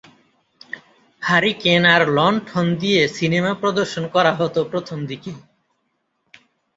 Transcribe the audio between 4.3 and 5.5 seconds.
হতো প্রথম দিকে।